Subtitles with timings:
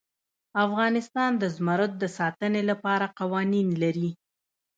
[0.65, 4.09] افغانستان د زمرد د ساتنې لپاره قوانین لري.